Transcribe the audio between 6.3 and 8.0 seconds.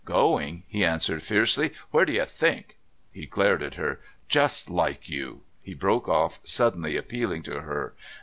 suddenly appealing to her.